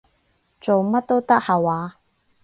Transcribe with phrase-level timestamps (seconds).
[0.59, 1.99] 做乜都得下話？